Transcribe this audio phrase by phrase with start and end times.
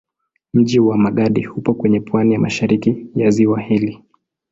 [0.53, 4.03] Mji wa Magadi upo kwenye pwani ya mashariki ya ziwa hili.